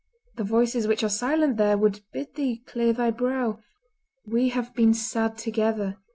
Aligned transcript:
The 0.37 0.43
voices 0.43 0.87
which 0.87 1.03
are 1.03 1.09
silent 1.09 1.57
there 1.57 1.77
Would 1.77 2.01
bid 2.11 2.33
thee 2.33 2.63
clear 2.65 2.91
thy 2.91 3.11
brow; 3.11 3.59
We 4.25 4.49
have 4.49 4.73
been 4.73 4.95
sad 4.95 5.37
together. 5.37 5.99